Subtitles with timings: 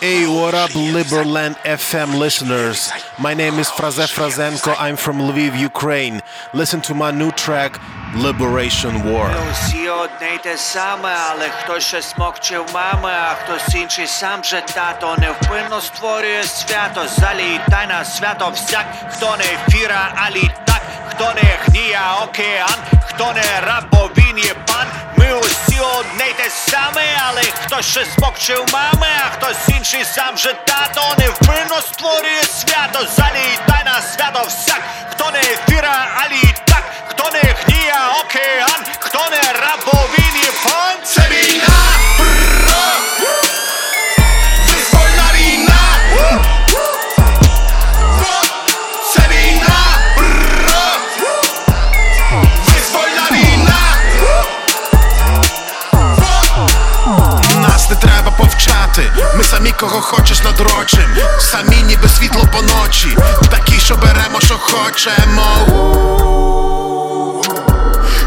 [0.00, 2.90] Hey, what up, Liberland FM listeners?
[3.18, 4.74] My name is Fraze Frazenko.
[4.78, 6.22] I'm from Lviv, Ukraine.
[6.54, 7.78] Listen to my new track,
[8.14, 9.28] Liberation War.
[9.52, 14.44] Усі одне й те саме, але хтось ще смокче в мами, а хтось інший сам
[14.44, 17.08] же тато невпинно створює свято.
[17.08, 23.60] Залітай на свято всяк, хто не фіра, а літак, хто не гнія океан, хто не
[23.66, 24.75] раб, бо він є пан.
[25.98, 31.14] Одне й те саме, але хтось ще спокчив мами, а хтось інший сам же тато
[31.18, 33.06] невпинно створює свято.
[33.16, 39.52] Залітай на свято всяк, хто не фіра, а літак, хто не гнія океан, хто не
[39.52, 40.06] раб, бо.
[58.96, 63.18] Повчати, ми самі кого хочеш надрочим, самі ніби світло по ночі,
[63.50, 65.66] такі, що беремо, що хочемо.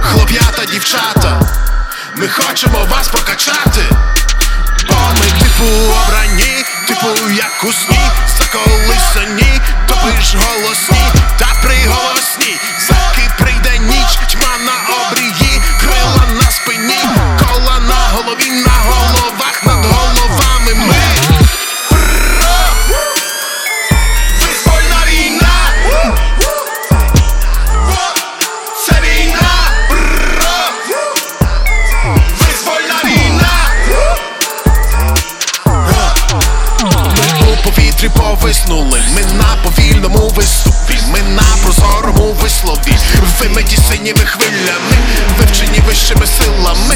[0.01, 1.41] Хлоп'ята, дівчата,
[2.15, 3.81] ми хочемо вас прокачати.
[4.89, 5.65] Бо ми типу
[6.05, 7.99] обрані, типу як у сні,
[8.39, 11.01] заколисані, топиш голосні
[11.39, 12.57] та приголосні.
[37.99, 42.97] Повітрі повиснули, ми на повільному виступі, ми на прозорому вислові,
[43.39, 44.95] вимиті синіми хвилями,
[45.39, 46.95] вивчені вищими силами,